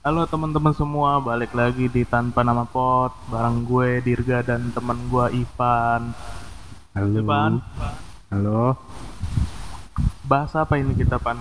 [0.00, 5.36] Halo teman-teman semua, balik lagi di Tanpa Nama Pot Bareng gue Dirga dan teman gue
[5.36, 6.16] Ivan
[6.96, 7.12] Halo.
[7.12, 7.52] Ivan,
[8.32, 8.80] Halo.
[10.24, 11.36] bahas apa ini kita Pan?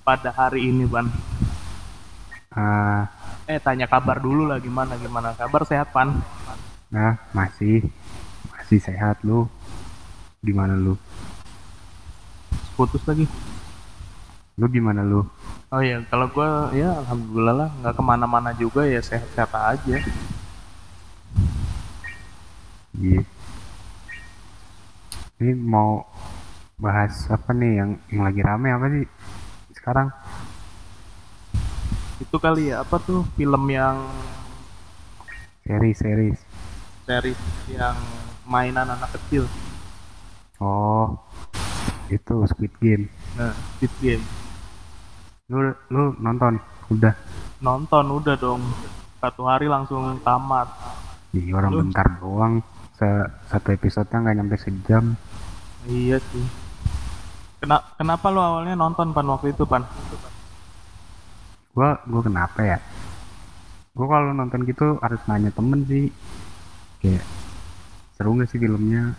[0.00, 1.12] Pada hari ini Pan
[2.56, 3.04] Ah,
[3.44, 6.24] Eh tanya kabar dulu lah gimana gimana Kabar sehat Pan?
[6.88, 7.84] nah masih
[8.48, 9.44] masih sehat lu.
[10.46, 10.94] Gimana lu?
[12.78, 13.26] Putus lagi
[14.56, 15.26] Lu gimana lu?
[15.74, 19.98] Oh iya, kalau gue ya Alhamdulillah lah nggak ke mana-mana juga ya sehat-sehat aja
[22.96, 23.20] Iya.
[25.36, 26.00] Ini mau
[26.80, 29.04] bahas apa nih yang yang lagi rame apa sih
[29.76, 30.08] sekarang?
[32.16, 34.00] Itu kali ya, apa tuh film yang
[35.66, 36.38] Series series.
[37.04, 37.36] series
[37.68, 37.92] yang
[38.48, 39.44] mainan anak kecil
[40.56, 41.12] Oh,
[42.08, 43.04] itu Squid Game.
[43.36, 44.24] Nah, Squid Game
[45.52, 45.60] Lu
[45.92, 46.56] lu nonton?
[46.88, 47.12] Udah.
[47.60, 48.62] Nonton udah dong
[49.20, 50.68] Satu hari langsung tamat
[51.36, 51.78] Ih, orang Lu?
[51.84, 52.64] bentar doang.
[52.96, 53.04] Se
[53.52, 55.12] satu episode-nya nggak nyampe sejam.
[55.84, 56.46] Iya sih.
[57.60, 59.84] Kena, kenapa lo awalnya nonton pan waktu itu pan?
[61.76, 62.78] Gua gua kenapa ya?
[63.92, 66.08] Gua kalau nonton gitu harus nanya temen sih.
[67.04, 67.24] Kayak
[68.16, 69.12] seru nggak sih filmnya?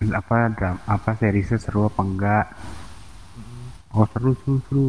[0.00, 2.46] Apa dram apa seriesnya seru apa enggak?
[3.92, 4.86] Oh seru seru seru.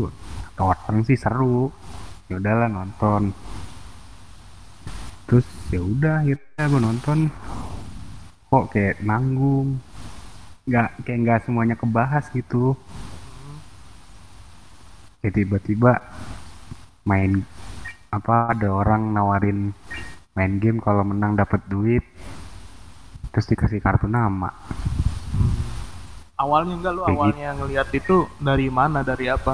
[0.56, 1.68] Kata orang sih seru.
[2.32, 3.36] Ya udahlah nonton.
[5.28, 7.20] Terus ya udah akhirnya gue nonton.
[8.48, 9.84] Kok kayak nanggung.
[10.64, 12.80] Nggak kayak nggak semuanya kebahas gitu.
[15.20, 16.00] Kayak tiba-tiba
[17.04, 17.44] main
[18.16, 19.76] apa ada orang nawarin
[20.40, 22.04] main game kalau menang dapat duit
[23.32, 24.52] terus dikasih kartu nama
[26.42, 29.54] Awalnya enggak lo Kayak awalnya ngelihat itu dari mana dari apa?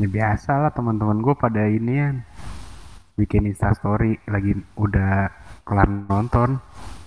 [0.00, 2.10] ya biasa lah teman-teman gue pada ini ya
[3.14, 5.30] bikin instastory lagi udah
[5.62, 6.58] kelar nonton.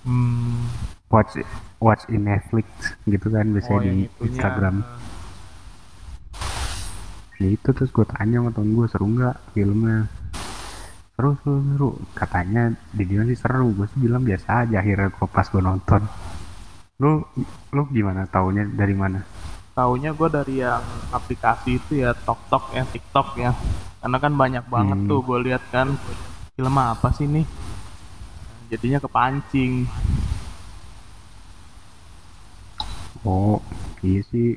[0.06, 0.64] Hmm,
[1.12, 1.36] watch
[1.76, 2.64] watch in Netflix
[3.04, 4.26] gitu kan biasanya oh di itunya.
[4.32, 4.76] Instagram.
[7.36, 10.08] Ya itu terus gue tanya sama temen gue seru nggak filmnya?
[11.20, 11.90] Seru seru seru.
[12.16, 13.76] Katanya di dia sih seru.
[13.76, 16.00] Gue sih bilang biasa aja akhirnya gue pas gue nonton
[16.96, 17.20] lu
[17.70, 19.20] lu gimana taunya dari mana
[19.76, 20.80] Taunya gue dari yang
[21.12, 23.52] aplikasi itu ya Tok Tok ya TikTok ya.
[24.00, 25.04] Karena kan banyak banget Hmm.
[25.04, 25.92] tuh gue lihat kan
[26.56, 27.44] film apa sih nih?
[28.66, 29.84] Jadinya kepancing.
[33.20, 33.58] oh
[34.00, 34.54] iya sih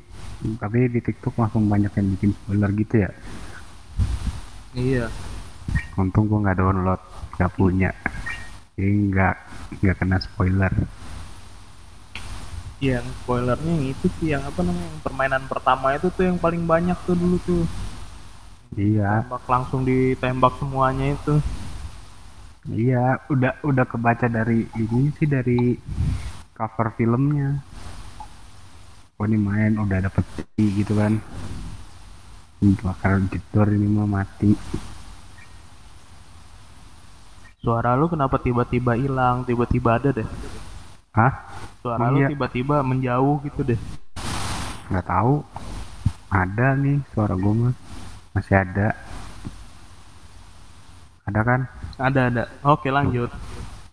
[0.56, 3.10] tapi di TikTok langsung banyak yang bikin spoiler gitu ya
[4.72, 5.06] Iya.
[5.98, 7.02] untung gue nggak download
[7.34, 7.90] nggak punya
[8.72, 9.34] jadi nggak
[9.82, 10.70] nggak kena spoiler
[12.80, 16.64] Yang spoilernya yang itu sih yang apa namanya yang permainan pertama itu tuh yang paling
[16.64, 17.64] banyak tuh dulu tuh.
[18.74, 21.34] iya Tembak langsung ditembak semuanya itu.
[22.68, 25.80] Iya, udah udah kebaca dari ini sih dari
[26.52, 27.56] cover filmnya.
[29.16, 31.20] Oh ini main udah dapet peti gitu kan.
[32.60, 34.52] Bakar jedor ini mah mati.
[37.60, 40.28] Suara lu kenapa tiba-tiba hilang, tiba-tiba ada deh.
[41.10, 41.32] Hah?
[41.82, 42.28] Suara Oh, lu iya.
[42.30, 43.80] tiba-tiba menjauh gitu deh.
[44.90, 45.42] Nggak tahu.
[46.30, 47.74] Ada nih suara gue mah.
[48.30, 48.94] Masih ada.
[51.26, 51.60] Ada kan?
[51.98, 52.42] Ada ada.
[52.62, 53.30] Oke lanjut.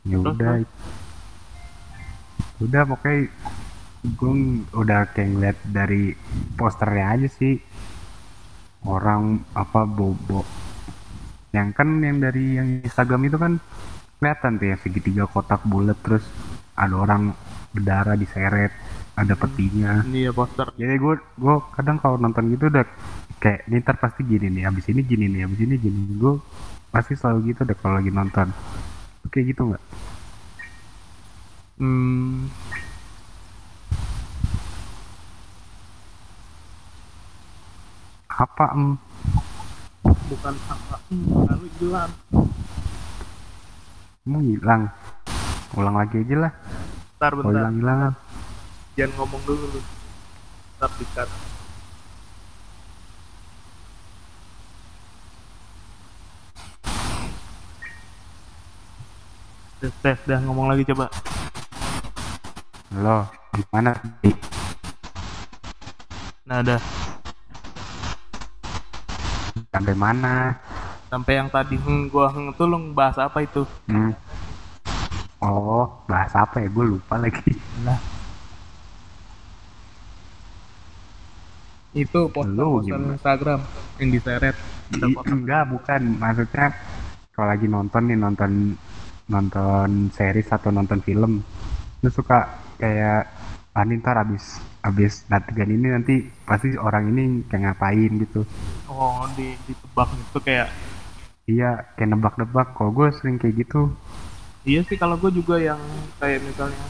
[0.06, 0.52] Ya Terus, udah.
[2.58, 3.18] Udah pokoknya
[4.08, 4.34] gue
[4.78, 6.14] udah kayak ngeliat dari
[6.54, 7.60] posternya aja sih
[8.88, 10.46] orang apa bobo
[11.52, 13.54] yang kan yang dari yang Instagram itu kan
[14.22, 16.24] kelihatan tuh ya segitiga kotak bulat terus
[16.78, 17.34] ada orang
[17.74, 18.70] berdarah diseret
[19.18, 20.06] ada petinya.
[20.06, 20.70] Ini ya poster.
[20.78, 22.86] jadi gue gue kadang kalau nonton gitu udah
[23.42, 26.00] kayak ini ntar pasti gini nih abis ini gini nih abis ini gini.
[26.22, 26.38] Gue
[26.94, 28.54] pasti selalu gitu deh kalau lagi nonton.
[29.26, 29.84] Oke gitu nggak?
[31.78, 32.50] Hmm,
[38.30, 38.86] apa em?
[40.06, 40.96] Bukan apa.
[41.10, 42.12] Hmm, lalu hilang.
[44.26, 44.82] Emang hilang?
[45.78, 46.54] Ulang lagi aja lah
[47.18, 47.50] Bentar bentar.
[47.50, 48.14] hilang hilangan
[48.94, 49.82] Jangan ngomong dulu lu.
[49.82, 51.30] Bentar dikat.
[59.82, 61.10] Tes, tes, dah ngomong lagi coba.
[62.94, 64.32] Halo, gimana tadi?
[66.46, 66.82] Nah, dah.
[69.74, 70.54] Sampai mana?
[71.10, 73.66] Sampai yang tadi hmm, gua hmm, tuh lu bahas apa itu?
[73.90, 74.14] Hmm.
[75.38, 76.70] Oh, bahas apa ya?
[76.70, 77.54] Gue lupa lagi.
[77.86, 78.00] Lah.
[81.94, 83.18] Itu gimana?
[83.18, 83.60] Instagram
[84.02, 84.56] yang diseret.
[84.88, 86.72] I- enggak bukan maksudnya
[87.36, 88.52] kalau lagi nonton nih nonton
[89.28, 91.44] nonton series atau nonton film
[92.00, 92.48] lu suka
[92.80, 93.28] kayak
[93.76, 96.16] ah ntar abis abis adegan ini nanti
[96.48, 98.42] pasti orang ini kayak ngapain gitu
[98.90, 100.72] Oh, di ditebak gitu kayak
[101.46, 103.92] iya kayak nebak-nebak kalau gue sering kayak gitu
[104.68, 105.80] Iya sih kalau gue juga yang
[106.20, 106.84] kayak misalnya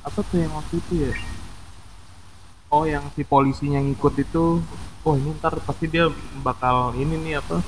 [0.00, 1.12] apa tuh yang waktu itu ya?
[2.72, 4.62] Oh yang si polisinya ngikut itu,
[5.04, 6.08] oh ini ntar pasti dia
[6.40, 7.60] bakal ini nih apa?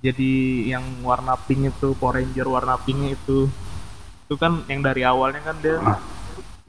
[0.00, 0.32] Jadi
[0.72, 3.50] yang warna pink itu Power Ranger warna pink itu,
[4.24, 5.98] itu kan yang dari awalnya kan dia Ah,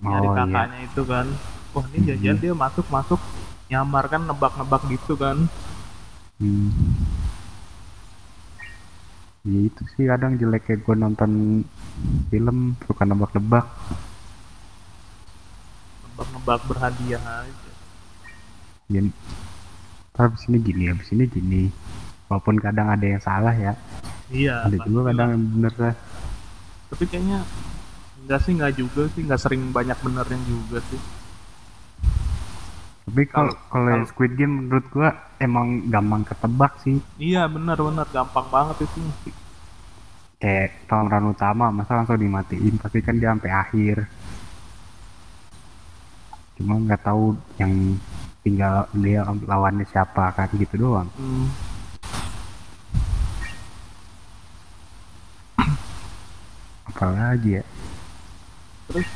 [0.04, 1.26] nyari oh iya kakaknya itu kan.
[1.72, 2.44] Wah ini jajan Mhm.
[2.44, 3.22] dia masuk masuk
[3.72, 5.38] nyamar kan nebak-nebak gitu kan.
[6.42, 6.95] Hmm.
[9.46, 11.62] Ya itu sih kadang jelek kayak gue nonton
[12.34, 13.66] film suka nebak-nebak.
[16.04, 17.72] Nebak-nebak berhadiah aja.
[18.86, 21.64] ya ntar abis ini gini abis ini gini.
[22.26, 23.78] Walaupun kadang ada yang salah ya.
[24.34, 24.66] Iya.
[24.66, 25.96] ada juga kadang yang bener lah
[26.90, 27.46] tapi kayaknya
[28.24, 29.22] enggak sih enggak juga sih.
[29.26, 31.02] Enggak sering banyak benernya juga sih
[33.06, 36.98] tapi kalau Kalau- Squid Game menurut gua emang gampang ketebak sih.
[37.22, 39.00] Iya benar benar gampang banget itu.
[40.42, 43.98] Kayak pemeran utama masa langsung dimatiin pasti kan dia sampai akhir.
[46.58, 48.00] Cuma nggak tahu yang
[48.42, 51.08] tinggal dia lawannya siapa kan gitu doang.
[51.14, 51.46] Hmm.
[56.90, 57.64] apalagi ya?
[58.90, 59.08] Terus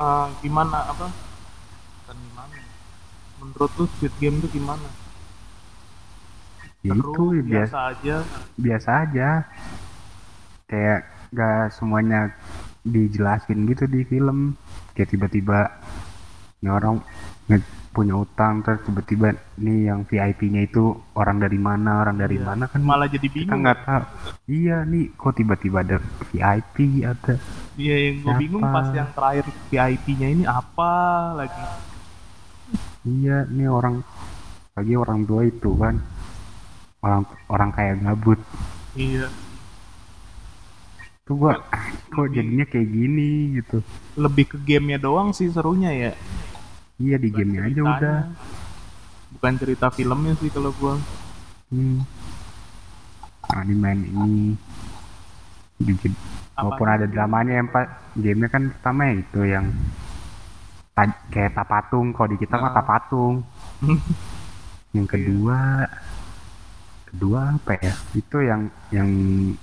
[0.00, 1.06] eh, gimana apa?
[1.12, 2.73] Bukan gimana ya.
[3.36, 4.86] Menurut lu Squid Game itu gimana?
[6.80, 8.16] Ya Seru, itu biasa biasa aja.
[8.56, 9.28] biasa aja.
[10.64, 11.00] Kayak
[11.30, 12.20] gak semuanya
[12.82, 14.52] dijelasin gitu di film.
[14.92, 15.58] Kayak tiba-tiba
[16.58, 17.00] ini orang
[17.88, 20.82] punya utang terus tiba-tiba nih yang VIP-nya itu
[21.14, 22.44] orang dari mana orang dari Iya.
[22.44, 23.62] mana kan malah jadi kita bingung.
[23.62, 24.02] nggak tahu.
[24.50, 25.96] Iya nih kok tiba-tiba ada
[26.26, 27.38] VIP ada
[27.76, 30.92] Iya yang gue bingung pas yang terakhir VIP-nya ini apa
[31.36, 31.62] lagi
[33.04, 34.00] iya nih orang
[34.74, 35.96] lagi orang tua itu kan.
[36.98, 38.40] Orang orang kayak gabut.
[38.96, 39.28] Iya.
[41.24, 43.80] Tuh gua "Ah, kok jadinya kayak gini gitu.
[44.14, 46.10] Lebih ke gamenya doang sih serunya ya.
[46.96, 48.18] Iya di Bukan gamenya aja udah.
[49.34, 50.94] bukan cerita filmnya sih kalau gua.
[51.68, 52.04] Hmm.
[53.44, 54.54] Nah, di main ini.
[55.74, 56.12] Bikin
[56.54, 59.66] walaupun ada dramanya yang pak gamenya kan pertama ya itu yang
[60.94, 62.76] ta- kayak tapatung kalau di kita mah Nah.
[62.76, 63.34] tapatung.
[64.94, 65.58] Yang kedua
[67.04, 67.94] kedua apa ya?
[68.12, 69.10] Itu yang yang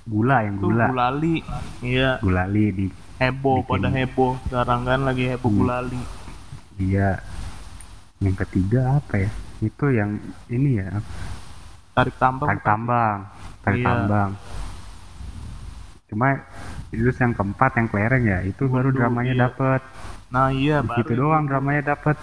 [0.04, 0.86] gula yang itu gula.
[0.88, 1.36] gulali.
[1.82, 2.20] Iya.
[2.20, 2.86] Gulali di
[3.18, 5.60] heboh Bikin- pada heboh sekarang kan lagi heboh Hmm.
[5.62, 6.02] gulali.
[6.76, 7.10] Dia
[8.20, 9.32] yang ketiga apa ya?
[9.60, 11.00] Itu yang ini ya.
[11.92, 12.48] Tarik tambang.
[12.50, 13.18] Tarik tambang.
[13.62, 13.88] Tarik Iya.
[13.88, 14.32] tambang.
[16.08, 16.28] Cuma
[16.92, 18.40] itu yang keempat yang kelereng ya.
[18.44, 19.42] Itu baru Gundu, dramanya iya.
[19.48, 19.82] dapet
[20.32, 22.16] nah iya di baru yang doang dramanya dapet.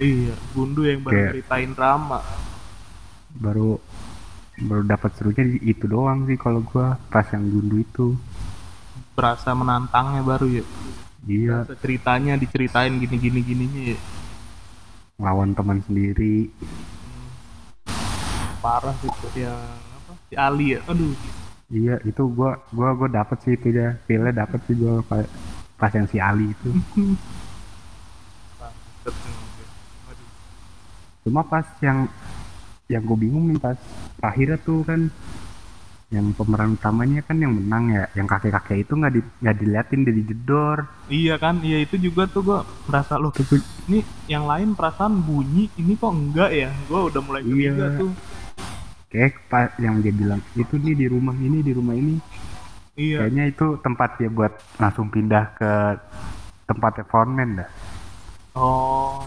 [0.00, 2.18] Iya gundu yang baru Kayak- ceritain drama
[3.30, 3.78] baru
[4.60, 8.06] baru dapat serunya di itu doang sih kalau gua pas yang gundu itu.
[9.14, 10.64] Berasa menantangnya baru ya.
[11.22, 13.98] Dia berasa ceritanya diceritain gini gini gininya ya.
[15.20, 16.48] Lawan teman sendiri.
[18.60, 19.08] Parah sih
[19.40, 20.12] yang apa?
[20.28, 20.80] Si Ali ya.
[20.88, 21.14] Aduh.
[21.70, 25.22] Iya itu gua gua gua dapet sih itu ya feelnya dapet sih gua pas,
[25.80, 26.68] pas yang si Ali itu.
[31.24, 32.04] Cuma pas yang
[32.90, 33.78] yang gue bingung nih pas
[34.20, 35.08] akhirnya tuh kan
[36.10, 40.00] yang pemeran utamanya kan yang menang ya yang kakek kakek itu nggak di nggak diliatin
[40.02, 40.78] dari jedor.
[41.06, 42.58] Iya kan iya itu juga tuh gua
[42.90, 46.70] merasa loh gua- ini yang lain perasaan bunyi ini kok enggak ya?
[46.90, 47.98] Gua udah mulai curiga Iya.
[48.02, 48.10] tuh.
[49.06, 52.18] Kayak pas yang dia bilang itu nih di rumah ini di rumah ini
[52.96, 53.26] iya.
[53.26, 55.72] Kayaknya itu tempat dia buat langsung pindah ke
[56.66, 57.70] tempat foreman dah.
[58.54, 59.22] Oh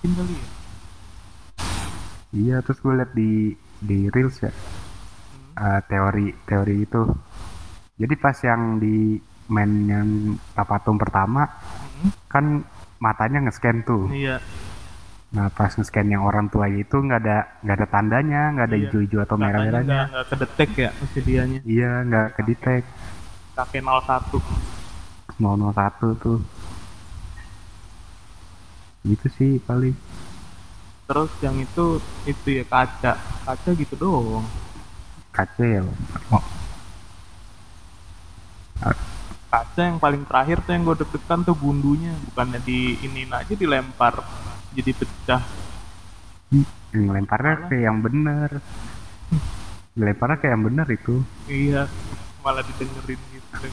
[0.00, 0.48] mungkin kali ya.
[2.30, 4.52] Iya terus gue liat di di reels ya.
[5.60, 7.02] Eh, teori teori itu.
[8.00, 9.20] Jadi pas yang di
[9.50, 10.08] main yang
[10.54, 11.44] tapatung pertama
[12.00, 12.44] Hmm, kan
[12.96, 14.08] matanya nge-scan tuh.
[14.08, 14.40] Iya
[15.30, 18.82] nah pas nge-scan yang orang tua itu nggak ada nggak ada tandanya nggak ada Iya.
[18.90, 20.00] hijau-hijau atau katanya merah-merahnya.
[20.10, 21.60] nggak kedetek ya kejadiannya.
[21.62, 22.82] Iya nggak kedetek.
[23.54, 24.42] Kakek 01
[25.38, 26.38] 001 tuh.
[29.06, 29.94] Gitu sih paling.
[31.06, 31.86] Terus yang itu
[32.26, 33.14] itu ya kaca.
[33.46, 34.46] Kaca gitu doang.
[35.30, 35.80] Kaca ya
[36.34, 36.44] oh,
[39.50, 44.22] kaca yang paling terakhir tuh yang gue deg-degan tuh gundunya bukannya di ini aja dilempar
[44.74, 45.42] jadi pecah
[46.90, 48.50] Ngelemparnya kayak yang bener.
[49.94, 51.14] Ngelemparnya kayak yang bener itu.
[51.46, 51.86] iya
[52.42, 53.68] malah didengerin gitu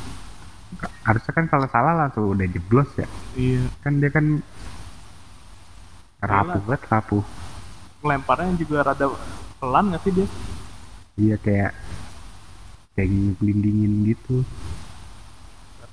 [1.07, 3.07] Harusnya kan kalau salah langsung udah jeblos ya.
[3.33, 4.25] iya Kan dia kan
[6.21, 7.23] rapuh banget rapuh.
[8.01, 9.05] lemparnya juga rada
[9.59, 10.27] pelan nggak sih dia
[11.17, 11.71] Iya kayak
[12.93, 14.45] kayak ngelindingin gitu.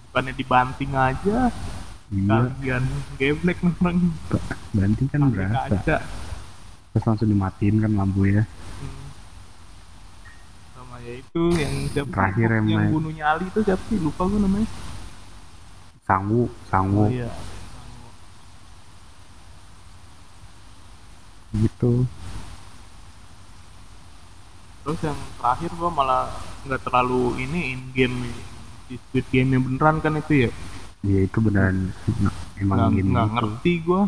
[0.09, 1.51] bukannya dibanting aja
[2.15, 2.85] Iya, kalian
[3.19, 3.99] geblek orang
[4.71, 5.67] banting kan berasa.
[5.67, 5.97] kaca
[6.95, 8.47] Terus langsung dimatiin kan lampunya.
[8.47, 9.07] Hmm.
[10.79, 12.11] sama ya itu yang siapa?
[12.15, 14.69] Terakhir yang yang bunuhnya Ali itu siapa sih lupa gue namanya
[16.05, 17.33] sangu oh iya
[21.55, 22.05] gitu.
[24.85, 26.23] terus yang terakhir gua malah
[26.69, 28.17] nggak terlalu ini in game
[28.91, 30.51] di Squid Game yang beneran kan itu ya
[31.05, 31.93] Iya itu beneran
[32.57, 34.03] emang nggak game nggak ngerti gua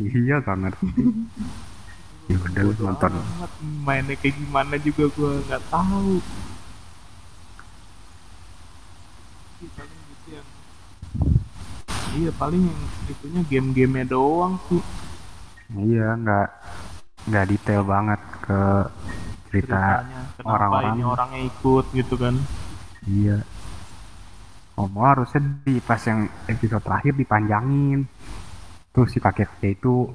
[0.00, 0.88] Iya gak ngerti.
[2.24, 3.12] ya udah lu nonton.
[3.12, 3.52] amat
[3.84, 6.16] mainnya kayak gimana juga gua nggak tahu
[9.60, 10.46] Iya, paling gitu yang
[12.16, 14.80] iya paling yang itunya game-gamenya doang sih
[15.70, 16.48] Iya nggak
[17.28, 18.60] nggak detail banget ke
[19.46, 20.02] cerita
[20.40, 20.96] orang-orang.
[21.04, 22.34] orangnya ikut gitu kan
[23.02, 23.44] Iya.
[24.80, 28.00] Ngomong harusnya di pas yang episode terakhir dipanjangin.
[28.94, 30.08] Terus si kakek itu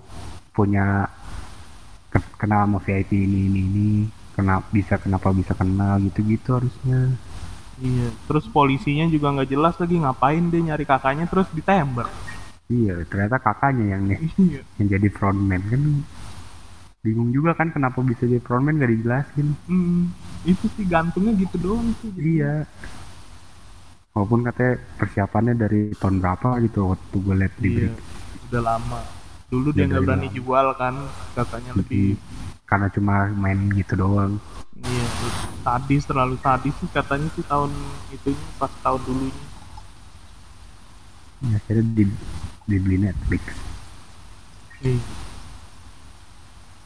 [0.55, 1.05] punya
[2.13, 3.89] ke- kenal sama VIP ini ini ini.
[4.35, 7.15] Kenapa bisa kenapa bisa kenal gitu-gitu harusnya.
[7.75, 12.07] iya terus polisinya juga nggak jelas lagi ngapain dia nyari kakaknya terus ditembak
[12.69, 15.81] Iya, ternyata kakaknya yang nih iya yang jadi frontman kan
[17.05, 19.47] bingung juga kan kenapa bisa jadi frontman gak dijelasin.
[19.69, 20.09] Hmm,
[20.41, 22.09] itu sih gantungnya gitu doang sih.
[22.17, 22.65] Iya.
[24.15, 27.91] Walaupun katanya persiapannya dari tahun berapa gitu waktu gue liat di Iya,
[28.47, 28.99] udah lama.
[29.51, 30.37] Dulu dia nggak dari berani lama.
[30.39, 30.95] jual kan,
[31.35, 32.05] kakaknya lebih
[32.63, 34.39] karena cuma main gitu doang.
[34.75, 35.07] iya
[35.63, 37.71] sadis terlalu sadis sih katanya sih tahun
[38.15, 39.45] itunya pas tahun dulunya.
[41.43, 42.03] Ya, akhirnya di,
[42.71, 43.43] dibeli Netflix.
[44.79, 45.03] Iya.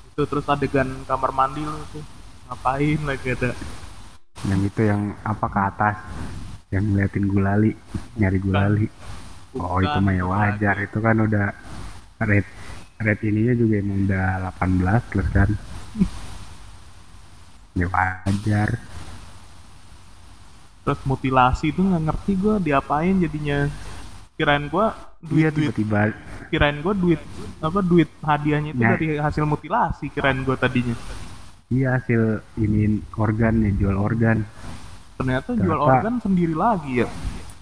[0.09, 2.01] Itu terus adegan kamar mandi lu tuh
[2.49, 3.53] ngapain lagi ada
[4.49, 5.95] Yang itu yang apa ke atas
[6.69, 7.71] yang ngeliatin gulali,
[8.17, 8.85] nyari gulali.
[9.57, 11.47] Oh itu mah ya wajar, itu kan udah
[12.21, 12.45] red
[12.99, 15.49] red ininya juga emang udah 18 plus kan.
[17.73, 18.69] ya wajar.
[20.83, 23.69] terus mutilasi itu nggak ngerti gua diapain jadinya
[24.35, 26.01] kirain gua duit Iya duit tiba-tiba
[26.49, 27.21] kirain gua duit
[27.61, 28.89] apa duit hadiahnya itu Nah.
[28.97, 30.97] dari hasil mutilasi kirain gua tadinya
[31.69, 34.41] iya hasil ini organ ya jual organ.
[35.19, 37.07] Ternyata jual Ternyata- organ sendiri lagi ya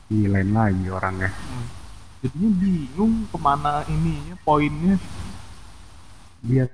[0.07, 1.29] Iya lain lagi orangnya.
[2.17, 4.95] jadinya bingung ke mana ininya poinnya
[6.39, 6.69] Dia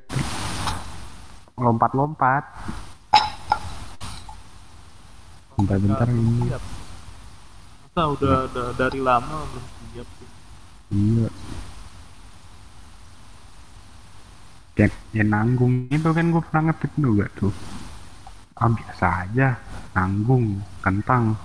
[1.55, 2.43] lompat-lompat.
[5.55, 6.45] Bentar-bentar ini.
[6.45, 6.63] siap.
[7.85, 10.07] masa udah, udah dari lama belum siap
[10.91, 11.27] Iya.
[14.75, 17.53] Kayak ya nanggung itu kan gue pernah ngetik juga tuh.
[18.53, 19.47] Ah biasa aja,
[19.93, 21.37] nanggung, kentang,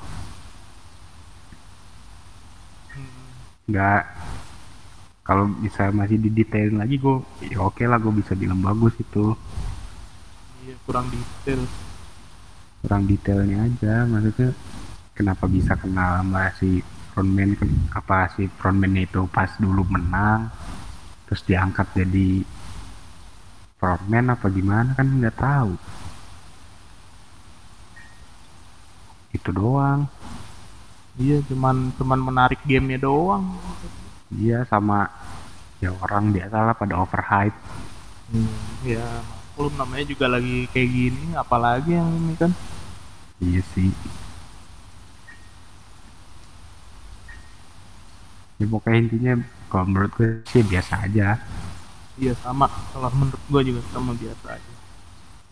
[3.68, 4.04] nggak.
[5.28, 7.20] Kalau bisa masih didetailin lagi gue
[7.52, 9.36] ya oke lah gue bisa bilang bagus itu.
[10.64, 11.60] Iya kurang detail.
[12.80, 14.56] Kurang detailnya aja maksudnya
[15.12, 16.80] kenapa bisa kenal sama si
[17.12, 17.58] frontman
[17.90, 20.46] apa si frontman itu pas dulu menang
[21.26, 22.46] terus diangkat jadi
[23.82, 25.74] frontman apa gimana kan nggak tahu
[29.32, 30.08] itu doang.
[31.18, 33.58] Iya cuman cuman menarik gamenya doang.
[34.30, 35.10] Dia sama
[35.82, 37.58] ya orang biasa lah pada overhype.
[38.28, 42.52] Hmm, ya maklum namanya juga lagi kayak gini apalagi yang ini kan?
[43.42, 43.90] Iya sih.
[48.58, 49.32] Ya pokoknya intinya
[49.70, 51.38] kalau menurut gue sih biasa aja.
[52.18, 52.66] Iya sama.
[52.90, 54.77] Kalau menurut gua juga sama biasa aja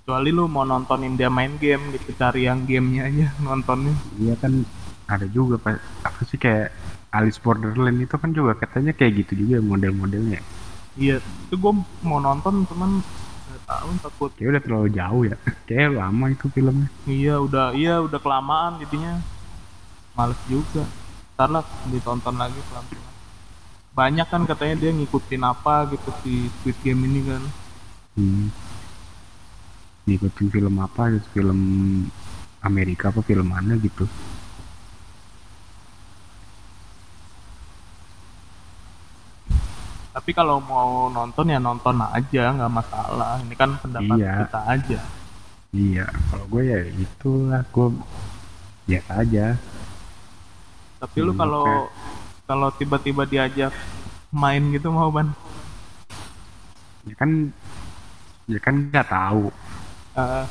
[0.07, 4.63] kecuali lu mau nontonin dia main game gitu cari yang gamenya aja nontonnya Iya kan
[5.11, 6.71] ada juga pak apa sih kayak
[7.11, 10.39] Alice Borderland itu kan juga katanya kayak gitu juga model-modelnya.
[10.95, 11.75] iya itu gua
[12.07, 15.37] mau nonton cuman nggak tahu takut Kayak udah terlalu jauh ya.
[15.67, 16.89] Kayak lama itu filmnya.
[17.11, 19.19] iya udah iya udah kelamaan jadinya
[20.15, 20.87] males juga
[21.35, 22.87] ntar lah ditonton lagi pelan
[23.91, 27.43] banyak kan katanya dia ngikutin apa gitu si Squid Game ini kan
[28.17, 28.49] Hmm.
[30.07, 31.59] Ngikutin film apa gitu, film
[32.69, 34.05] Amerika apa film mana gitu.
[40.17, 43.37] tapi kalau mau nonton ya nonton aja, nggak masalah.
[43.45, 44.33] Ini kan pendapat Iya.
[44.43, 45.01] kita aja.
[45.77, 47.89] iya kalau gue ya itulah gue
[48.89, 49.47] biasa aja
[50.97, 51.93] Tapi lu Hmm, kalau oke.
[52.49, 53.75] kalau tiba-tiba diajak
[54.33, 55.29] main gitu mau ban?
[57.05, 57.31] ya kan
[58.49, 59.53] ya kan nggak tahu
[60.17, 60.45] Eh,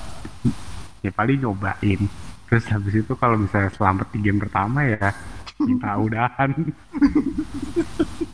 [1.01, 2.01] ya paling nyobain.
[2.45, 5.09] Terus habis itu kalau misalnya selamat di game pertama ya
[5.57, 6.51] minta udahan.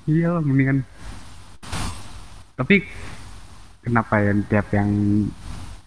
[0.04, 0.84] Iya lah mendingan.
[2.60, 2.84] Tapi
[3.82, 4.90] kenapa ya tiap yang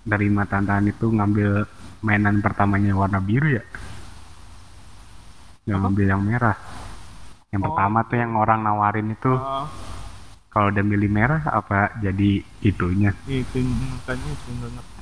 [0.05, 1.69] nerima tantangan itu ngambil
[2.01, 3.65] mainan pertamanya warna biru ya?
[5.69, 6.57] Yang ngambil yang merah.
[7.53, 7.67] Yang Oh.
[7.71, 9.65] pertama tuh yang orang nawarin itu eh,
[10.49, 13.13] kalau udah milih merah apa jadi itunya?
[13.29, 14.94] Itu makanya itu nggak.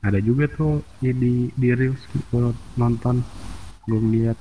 [0.00, 3.20] Ada juga tuh ya di di reels gue nonton.
[3.84, 4.38] Gue lihat.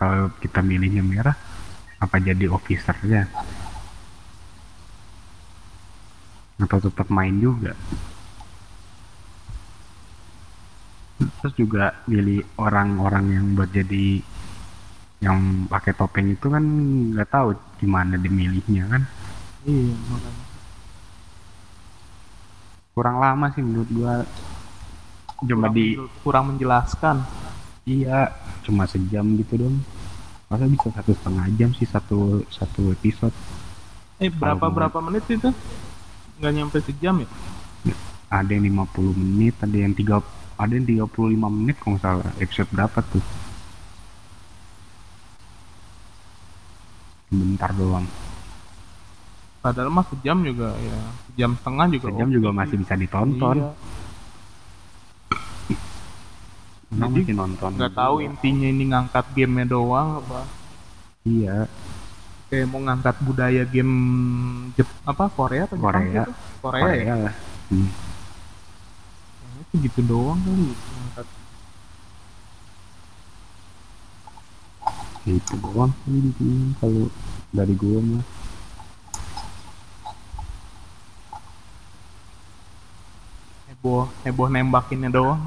[0.00, 1.36] Kalau kita milihnya merah
[2.00, 3.28] apa jadi officernya?
[6.56, 7.76] Atau tetap main juga?
[11.20, 14.24] Terus juga milih orang-orang yang buat jadi
[15.20, 16.64] yang pakai topeng itu kan
[17.12, 19.02] nggak tahu gimana dimilihnya kan?
[19.68, 20.49] Iya makanya.
[22.90, 24.26] Kurang lama sih menurut gua
[25.40, 25.86] cuma Kurang di
[26.20, 27.16] kurang menjelaskan.
[27.88, 28.28] Iya,
[28.60, 29.80] cuma sejam gitu dong.
[30.46, 33.32] Masa bisa satu setengah jam sih satu satu episode?
[34.20, 35.48] Eh berapa Kalau- berapa menit itu?
[36.38, 37.28] Nggak nyampe sejam ya?
[38.30, 40.20] Ada yang 50 menit, ada yang tiga
[40.54, 42.30] ada yang 35 menit kalau nggak salah.
[42.36, 43.24] Episode berapa tuh?
[47.30, 48.04] Bentar doang.
[49.60, 50.98] Padahal mah sejam juga ya,
[51.28, 52.06] sejam setengah juga.
[52.08, 52.56] Sejam oke juga sih.
[52.56, 53.56] masih bisa ditonton.
[53.60, 53.70] Iya.
[56.90, 57.70] Emang Jadi, masih nonton.
[57.76, 58.26] Nggak tahu juga.
[58.32, 60.40] intinya ini ngangkat gamenya doang apa?
[61.22, 61.68] Iya,
[62.50, 63.94] Kayak mau ngangkat budaya game
[64.74, 66.24] Jep apa Korea atau Jepang Korea.
[66.26, 66.32] gitu?
[66.58, 66.88] Korea, ya?
[66.90, 67.34] Korea lah.
[67.70, 67.88] Hmm.
[69.38, 71.26] Kayaknya sih gitu doang kali ngangkat.
[75.30, 77.06] Itu doang sih sini kalau
[77.54, 78.24] dari gua mah.
[83.80, 85.40] Heboh, heboh nembakinnya doang.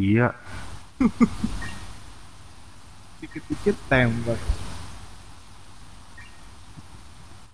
[0.00, 0.32] Iya,
[3.20, 4.40] Dikit-dikit tembak.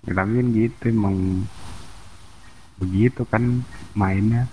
[0.07, 1.43] ya, tapi kan gitu emang
[2.79, 4.47] begitu kan mainnya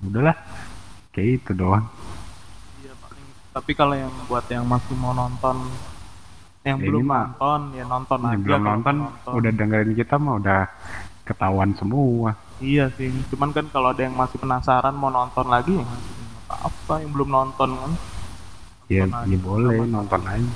[0.00, 0.40] udahlah
[1.12, 1.84] kayak itu doang
[2.80, 3.26] Iya paling.
[3.52, 5.68] Tapi kalau yang buat yang masih mau nonton,
[6.64, 8.40] yang Ya, belum mah- nonton ya nonton yang aja.
[8.42, 9.32] belum nonton nonton.
[9.34, 10.60] udah dengerin kita mah udah
[11.22, 13.10] ketahuan semua Iya sih.
[13.28, 17.28] Cuman kan kalau ada yang masih penasaran mau nonton lagi ya nggak apa yang belum
[17.30, 17.92] nonton kan.
[18.86, 19.94] ya, Nonton ya aja, boleh sama-sama.
[19.94, 20.52] nonton aja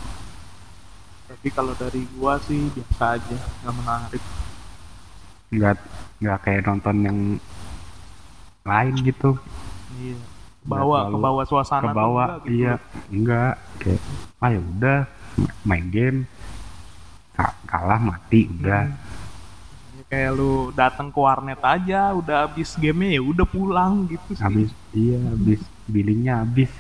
[1.28, 4.22] Tapi kalau dari gua sih biasa aja, nggak menarik.
[5.50, 5.74] nggak
[6.18, 7.18] nggak kayak nonton yang
[8.62, 9.36] lain gitu
[9.94, 10.16] Iya.
[10.62, 12.52] Bawa ke bawah suasana ke bawah gitu.
[12.54, 12.74] iya
[13.08, 14.00] enggak kayak
[14.38, 14.98] ah ya udah
[15.62, 16.18] main game
[17.32, 18.90] Ka- kalah mati udah
[19.90, 24.40] Ya, kayak lu datang ke warnet aja, udah habis gamenya ya udah pulang gitu sih.
[24.40, 26.70] habis iya habis billingnya habis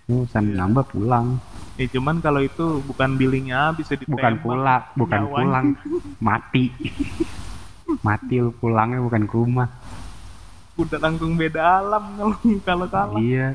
[0.00, 0.56] Terus urusan Iya.
[0.56, 1.26] nambah pulang
[1.74, 4.18] Ya cuman kalau itu bukan billingnya bisa ditembak.
[4.18, 5.36] bukan pulang bukan Nyawanya.
[5.36, 5.66] pulang
[6.20, 6.64] mati
[7.98, 9.68] mati lu pulangnya bukan ke rumah
[10.76, 13.18] Udah langsung beda alam kalau kalau kalah.
[13.18, 13.54] iya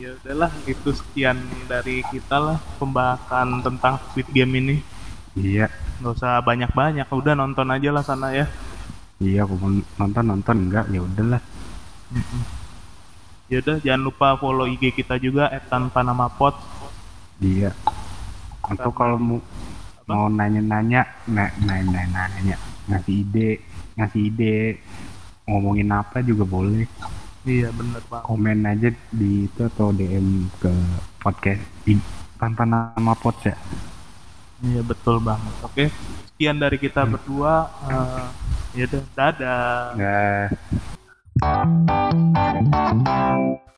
[0.00, 1.36] Ya udahlah, itu sekian
[1.68, 4.76] dari kita lah pembahasan tentang Squid Game ini.
[5.36, 5.68] iya
[6.00, 8.48] Nggak usah banyak-banyak, udah nonton aja lah sana ya.
[9.20, 9.60] iya aku
[10.00, 11.42] nonton nonton enggak ya udahlah
[13.52, 16.56] Ya udah, jangan lupa follow IG kita juga @tanpa nama pot.
[17.44, 17.76] iya
[18.64, 19.40] untuk kalau mau
[20.08, 22.56] mau nanya-nanya na- nanya-nanya
[22.88, 23.50] ngasih ide
[23.94, 24.80] ngasih ide
[25.44, 26.88] ngomongin apa juga boleh
[27.48, 28.28] Iya bener banget.
[28.28, 30.68] komen aja di itu atau DM ke
[31.24, 31.64] podcast
[32.36, 33.56] tanpa nama pot ya
[34.60, 35.54] Iya betul banget.
[35.64, 35.88] Oke,
[36.28, 37.64] sekian dari kita berdua.
[37.88, 38.28] Eh,
[38.76, 39.96] ya udah, dadah.
[39.96, 40.52] Nah.